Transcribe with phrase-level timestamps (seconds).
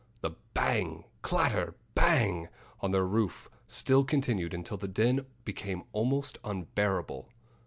[0.21, 2.47] The bang, clatter, bang
[2.79, 7.29] on their roof still continued until the din became almost unbearable.